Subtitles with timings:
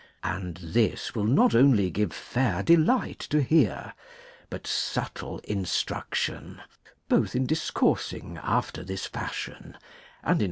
[0.23, 3.93] And this will not only give fair delight to hear,
[4.49, 6.59] but subtle instruction,
[7.07, 9.77] both in discoursing after this fashion
[10.25, 10.39] h II.